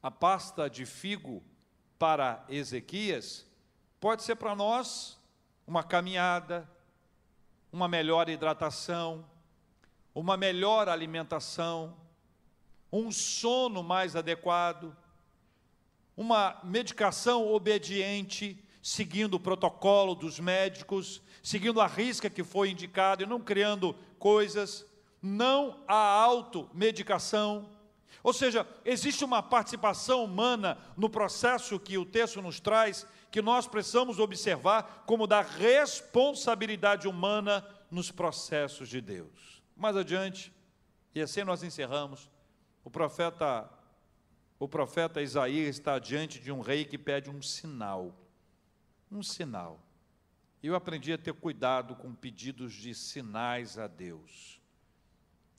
[0.02, 1.42] A pasta de figo
[1.98, 3.46] para Ezequias
[4.04, 5.18] Pode ser para nós
[5.66, 6.70] uma caminhada,
[7.72, 9.24] uma melhor hidratação,
[10.14, 11.96] uma melhor alimentação,
[12.92, 14.94] um sono mais adequado,
[16.14, 23.26] uma medicação obediente, seguindo o protocolo dos médicos, seguindo a risca que foi indicada e
[23.26, 24.84] não criando coisas,
[25.24, 27.70] não a automedicação.
[28.22, 33.66] Ou seja, existe uma participação humana no processo que o texto nos traz, que nós
[33.66, 39.62] precisamos observar como da responsabilidade humana nos processos de Deus.
[39.74, 40.52] Mais adiante,
[41.14, 42.30] e assim nós encerramos,
[42.84, 43.70] o profeta
[44.58, 48.14] o profeta Isaías está diante de um rei que pede um sinal.
[49.10, 49.80] Um sinal.
[50.62, 54.53] Eu aprendi a ter cuidado com pedidos de sinais a Deus.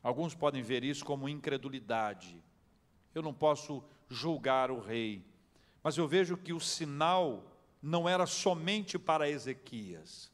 [0.05, 2.39] Alguns podem ver isso como incredulidade.
[3.15, 5.25] Eu não posso julgar o rei,
[5.81, 7.43] mas eu vejo que o sinal
[7.81, 10.31] não era somente para Ezequias.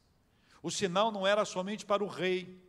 [0.62, 2.62] O sinal não era somente para o rei,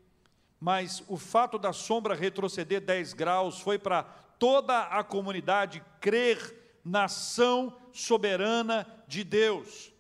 [0.62, 4.04] mas o fato da sombra retroceder 10 graus foi para
[4.40, 9.92] toda a comunidade crer na ação soberana de Deus.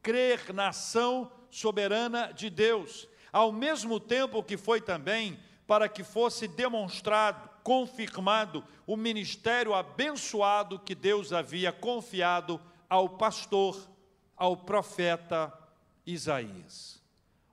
[0.00, 3.06] Crer na ação soberana de Deus.
[3.30, 10.94] Ao mesmo tempo que foi também para que fosse demonstrado, confirmado o ministério abençoado que
[10.94, 13.78] Deus havia confiado ao pastor,
[14.34, 15.52] ao profeta
[16.06, 17.02] Isaías.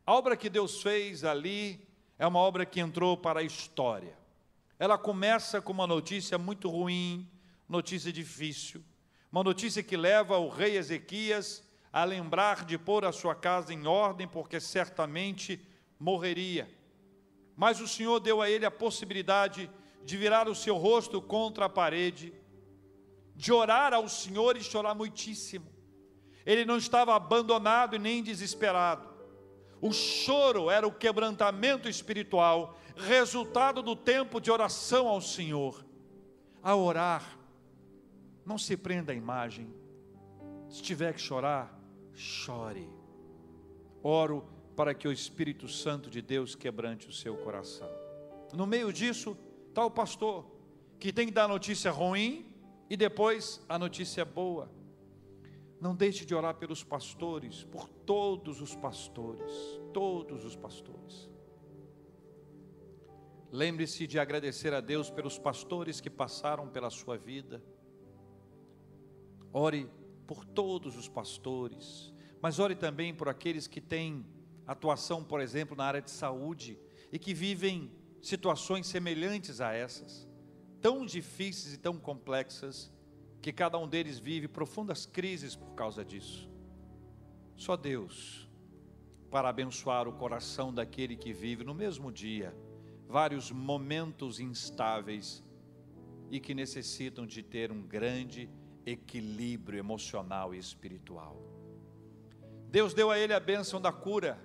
[0.06, 1.86] A obra que Deus fez ali
[2.18, 4.18] é uma obra que entrou para a história.
[4.80, 7.30] Ela começa com uma notícia muito ruim,
[7.68, 8.82] notícia difícil,
[9.30, 13.86] uma notícia que leva o rei Ezequias a lembrar de pôr a sua casa em
[13.86, 15.60] ordem, porque certamente
[16.00, 16.74] morreria.
[17.56, 19.70] Mas o Senhor deu a ele a possibilidade
[20.04, 22.34] de virar o seu rosto contra a parede,
[23.36, 25.66] de orar ao Senhor e chorar muitíssimo.
[26.46, 29.10] Ele não estava abandonado e nem desesperado.
[29.82, 35.84] O choro era o quebrantamento espiritual, resultado do tempo de oração ao Senhor.
[36.62, 37.38] A orar,
[38.46, 39.74] não se prenda à imagem.
[40.70, 41.78] Se tiver que chorar,
[42.14, 42.90] chore.
[44.04, 47.90] Oro para que o Espírito Santo de Deus quebrante o seu coração.
[48.54, 49.38] No meio disso,
[49.70, 50.46] está o pastor,
[51.00, 52.54] que tem que dar notícia ruim
[52.90, 54.70] e depois a notícia boa.
[55.80, 59.52] Não deixe de orar pelos pastores, por todos os pastores,
[59.94, 61.30] todos os pastores.
[63.52, 67.64] Lembre-se de agradecer a Deus pelos pastores que passaram pela sua vida.
[69.54, 69.90] Ore
[70.28, 74.26] por todos os pastores, mas ore também por aqueles que têm
[74.68, 76.80] atuação, por exemplo, na área de saúde
[77.12, 80.28] e que vivem situações semelhantes a essas,
[80.82, 82.92] tão difíceis e tão complexas,
[83.42, 86.50] que cada um deles vive profundas crises por causa disso.
[87.56, 88.50] Só Deus,
[89.30, 92.56] para abençoar o coração daquele que vive no mesmo dia
[93.08, 95.44] vários momentos instáveis
[96.32, 98.50] e que necessitam de ter um grande
[98.86, 101.38] equilíbrio emocional e espiritual.
[102.70, 104.40] Deus deu a ele a bênção da cura,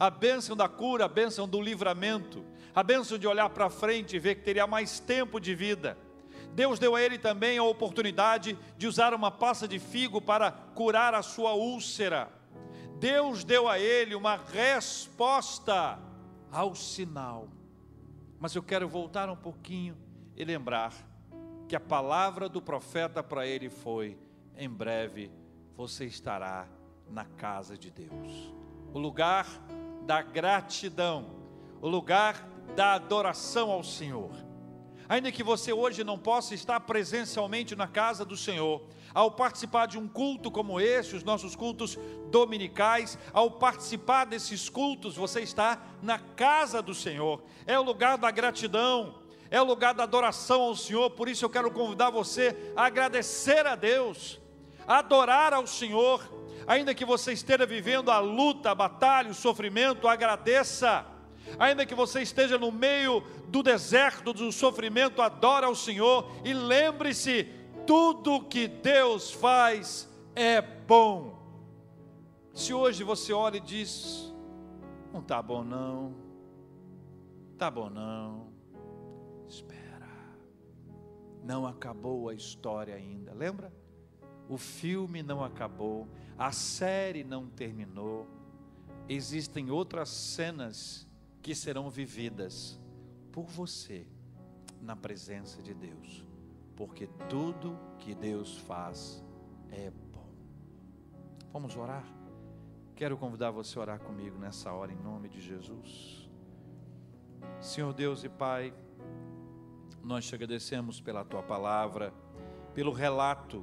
[0.00, 2.42] a bênção da cura, a bênção do livramento,
[2.74, 5.98] a bênção de olhar para frente e ver que teria mais tempo de vida.
[6.54, 11.14] Deus deu a ele também a oportunidade de usar uma pasta de figo para curar
[11.14, 12.30] a sua úlcera.
[12.98, 15.98] Deus deu a ele uma resposta
[16.50, 17.48] ao sinal.
[18.38, 19.98] Mas eu quero voltar um pouquinho
[20.34, 20.94] e lembrar
[21.68, 24.18] que a palavra do profeta para ele foi:
[24.56, 25.30] em breve
[25.76, 26.66] você estará
[27.06, 28.52] na casa de Deus.
[28.92, 29.46] O lugar
[30.02, 31.26] da gratidão,
[31.80, 34.30] o lugar da adoração ao Senhor.
[35.08, 38.80] Ainda que você hoje não possa estar presencialmente na casa do Senhor,
[39.12, 41.98] ao participar de um culto como esse, os nossos cultos
[42.30, 48.30] dominicais, ao participar desses cultos, você está na casa do Senhor, é o lugar da
[48.30, 52.84] gratidão, é o lugar da adoração ao Senhor, por isso eu quero convidar você a
[52.84, 54.40] agradecer a Deus,
[54.86, 56.22] a adorar ao Senhor,
[56.66, 61.06] ainda que você esteja vivendo a luta, a batalha, o sofrimento, agradeça.
[61.58, 67.48] Ainda que você esteja no meio do deserto, do sofrimento, adora ao Senhor e lembre-se
[67.86, 71.38] tudo que Deus faz é bom.
[72.54, 74.32] Se hoje você olha e diz:
[75.12, 76.14] Não está bom, não,
[77.52, 78.48] está bom, não,
[79.48, 80.08] espera,
[81.42, 83.72] não acabou a história ainda, lembra?
[84.48, 86.08] O filme não acabou,
[86.40, 88.26] a série não terminou,
[89.08, 91.06] existem outras cenas
[91.40, 92.80] que serão vividas
[93.30, 94.04] por você
[94.80, 96.30] na presença de Deus
[96.80, 99.22] porque tudo que Deus faz
[99.70, 100.26] é bom.
[101.52, 102.06] Vamos orar?
[102.96, 106.26] Quero convidar você a orar comigo nessa hora, em nome de Jesus.
[107.60, 108.72] Senhor Deus e Pai,
[110.02, 112.14] nós te agradecemos pela tua palavra,
[112.72, 113.62] pelo relato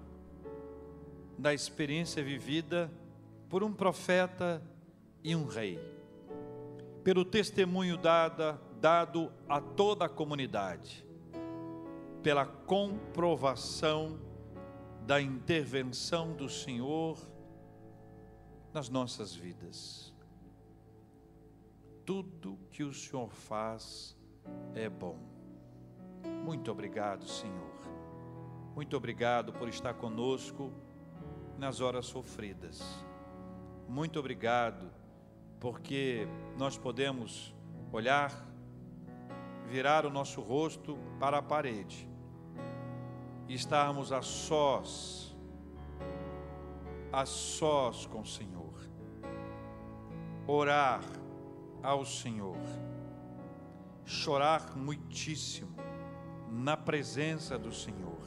[1.37, 2.91] da experiência vivida
[3.49, 4.61] por um profeta
[5.23, 5.79] e um rei,
[7.03, 11.05] pelo testemunho dada, dado a toda a comunidade,
[12.23, 14.19] pela comprovação
[15.05, 17.17] da intervenção do Senhor
[18.73, 20.13] nas nossas vidas.
[22.05, 24.17] Tudo que o Senhor faz
[24.75, 25.17] é bom.
[26.43, 27.77] Muito obrigado, Senhor.
[28.75, 30.71] Muito obrigado por estar conosco
[31.57, 32.81] nas horas sofridas.
[33.87, 34.91] Muito obrigado,
[35.59, 36.27] porque
[36.57, 37.53] nós podemos
[37.91, 38.31] olhar,
[39.65, 42.07] virar o nosso rosto para a parede
[43.47, 45.35] e estarmos a sós,
[47.11, 48.57] a sós com o Senhor.
[50.45, 51.01] Orar
[51.81, 52.57] ao Senhor,
[54.05, 55.75] chorar muitíssimo
[56.49, 58.17] na presença do Senhor.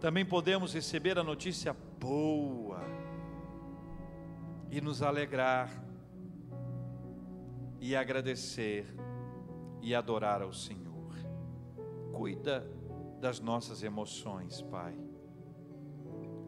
[0.00, 2.80] Também podemos receber a notícia boa
[4.70, 5.70] e nos alegrar
[7.80, 8.86] e agradecer
[9.80, 11.14] e adorar ao Senhor.
[12.12, 12.68] Cuida
[13.20, 14.96] das nossas emoções, Pai.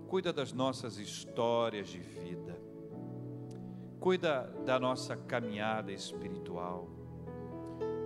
[0.09, 2.59] Cuida das nossas histórias de vida.
[4.01, 6.89] Cuida da nossa caminhada espiritual.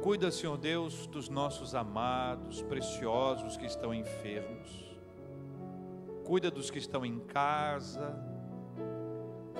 [0.03, 4.92] Cuida, Senhor Deus, dos nossos amados, preciosos que estão enfermos
[6.33, 8.19] cuida dos que estão em casa,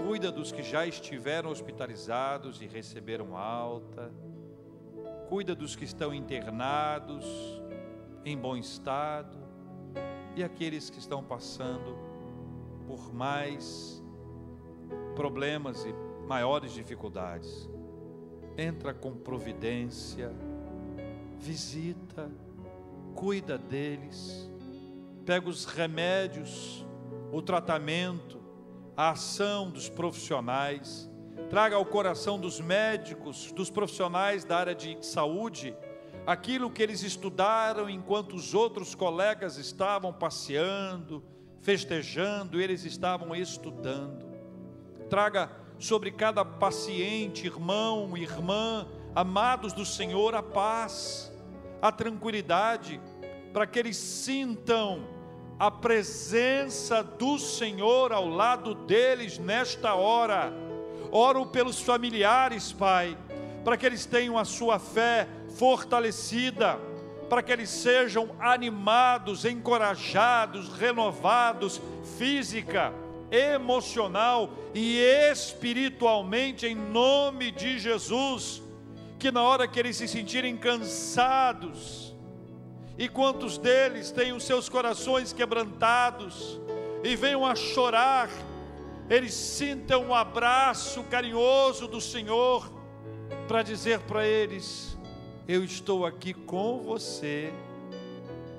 [0.07, 4.11] cuida dos que já estiveram hospitalizados e receberam alta,
[5.29, 7.27] cuida dos que estão internados
[8.25, 9.37] em bom estado.
[10.35, 11.95] E aqueles que estão passando
[12.87, 14.03] por mais
[15.15, 15.93] problemas e
[16.27, 17.69] maiores dificuldades.
[18.57, 20.33] Entra com providência,
[21.39, 22.33] visita,
[23.15, 24.51] cuida deles
[25.23, 26.87] pega os remédios,
[27.31, 28.43] o tratamento,
[28.97, 31.11] a ação dos profissionais,
[31.49, 35.77] traga ao coração dos médicos, dos profissionais da área de saúde,
[36.27, 41.23] aquilo que eles estudaram enquanto os outros colegas estavam passeando,
[41.61, 44.27] festejando, eles estavam estudando.
[45.09, 51.33] Traga sobre cada paciente, irmão, irmã, amados do Senhor, a paz,
[51.81, 53.01] a tranquilidade,
[53.53, 55.05] para que eles sintam
[55.59, 60.53] a presença do Senhor ao lado deles nesta hora.
[61.11, 63.17] Oro pelos familiares, Pai,
[63.65, 66.81] para que eles tenham a sua fé fortalecida,
[67.29, 71.81] para que eles sejam animados, encorajados, renovados
[72.19, 72.93] física,
[73.31, 78.63] emocional e espiritualmente em nome de Jesus.
[79.19, 82.12] Que na hora que eles se sentirem cansados,
[82.99, 86.61] e quantos deles têm os seus corações quebrantados
[87.03, 88.29] e venham a chorar,
[89.09, 92.71] eles sintam um abraço carinhoso do Senhor
[93.49, 94.97] para dizer para eles:
[95.49, 97.53] Eu estou aqui com você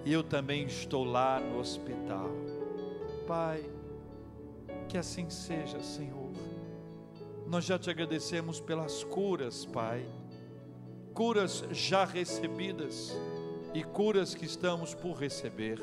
[0.04, 2.30] e eu também estou lá no hospital.
[3.28, 3.64] Pai,
[4.90, 6.32] que assim seja, Senhor.
[7.48, 10.06] Nós já te agradecemos pelas curas, Pai,
[11.14, 13.16] curas já recebidas
[13.74, 15.82] e curas que estamos por receber.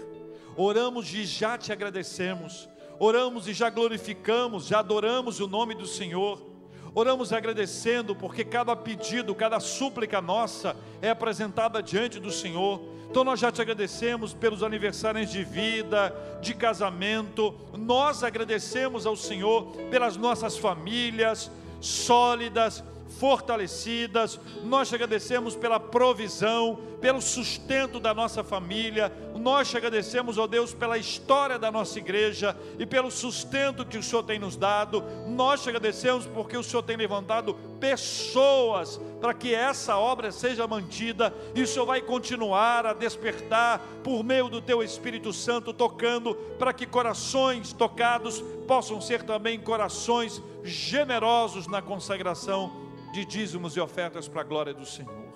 [0.56, 2.68] Oramos e já te agradecemos,
[2.98, 6.50] oramos e já glorificamos, já adoramos o nome do Senhor.
[6.92, 12.80] Oramos agradecendo porque cada pedido, cada súplica nossa é apresentada diante do Senhor.
[13.08, 17.54] Então nós já te agradecemos pelos aniversários de vida, de casamento.
[17.76, 22.84] Nós agradecemos ao Senhor pelas nossas famílias sólidas,
[23.18, 24.38] fortalecidas.
[24.62, 29.12] Nós te agradecemos pela provisão, pelo sustento da nossa família.
[29.34, 34.02] Nós te agradecemos, ó Deus, pela história da nossa igreja e pelo sustento que o
[34.02, 35.04] Senhor tem nos dado.
[35.26, 41.34] Nós te agradecemos porque o Senhor tem levantado pessoas para que essa obra seja mantida
[41.54, 46.72] e o Senhor vai continuar a despertar por meio do teu Espírito Santo tocando para
[46.72, 52.79] que corações tocados possam ser também corações generosos na consagração
[53.12, 55.32] de dízimos e ofertas para a glória do Senhor.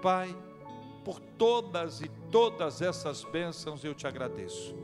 [0.00, 0.36] Pai,
[1.04, 4.74] por todas e todas essas bênçãos eu te agradeço.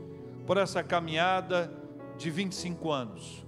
[0.45, 1.71] Por essa caminhada
[2.17, 3.45] de 25 anos,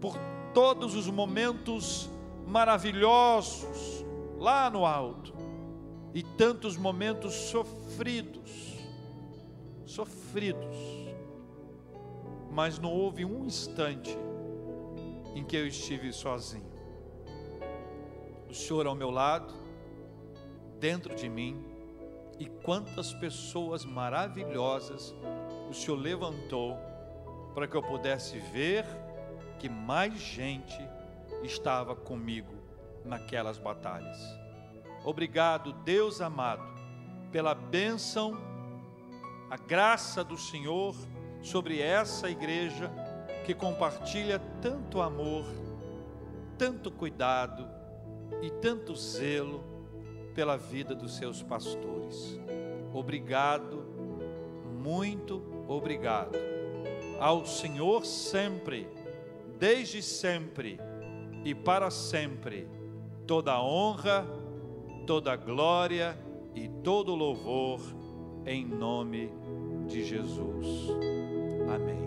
[0.00, 0.16] por
[0.52, 2.10] todos os momentos
[2.46, 4.04] maravilhosos
[4.38, 5.32] lá no alto
[6.12, 8.78] e tantos momentos sofridos,
[9.86, 10.76] sofridos,
[12.50, 14.16] mas não houve um instante
[15.34, 16.73] em que eu estive sozinho.
[18.54, 19.52] O Senhor ao meu lado,
[20.78, 21.60] dentro de mim,
[22.38, 25.12] e quantas pessoas maravilhosas
[25.68, 26.78] o Senhor levantou
[27.52, 28.86] para que eu pudesse ver
[29.58, 30.78] que mais gente
[31.42, 32.54] estava comigo
[33.04, 34.20] naquelas batalhas.
[35.04, 36.62] Obrigado, Deus amado,
[37.32, 38.38] pela bênção,
[39.50, 40.94] a graça do Senhor
[41.42, 42.88] sobre essa igreja
[43.44, 45.44] que compartilha tanto amor,
[46.56, 47.73] tanto cuidado
[48.44, 49.64] e tanto zelo
[50.34, 52.38] pela vida dos seus pastores.
[52.92, 53.82] Obrigado,
[54.82, 56.36] muito obrigado.
[57.18, 58.86] Ao Senhor sempre,
[59.58, 60.78] desde sempre
[61.42, 62.68] e para sempre,
[63.26, 64.26] toda honra,
[65.06, 66.18] toda glória
[66.54, 67.80] e todo louvor
[68.44, 69.32] em nome
[69.86, 70.66] de Jesus.
[71.74, 72.04] Amém.